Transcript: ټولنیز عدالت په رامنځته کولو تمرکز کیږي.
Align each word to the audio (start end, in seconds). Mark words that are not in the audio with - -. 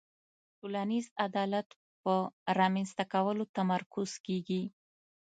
ټولنیز 0.59 1.05
عدالت 1.27 1.67
په 2.03 2.13
رامنځته 2.59 3.03
کولو 3.13 3.43
تمرکز 3.57 4.09
کیږي. 4.25 4.63